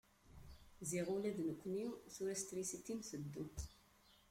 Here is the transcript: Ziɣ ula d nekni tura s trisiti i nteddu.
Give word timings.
Ziɣ 0.89 1.07
ula 1.15 1.31
d 1.37 1.39
nekni 1.47 1.87
tura 2.13 2.35
s 2.39 2.43
trisiti 2.43 2.89
i 2.93 2.95
nteddu. 2.99 3.45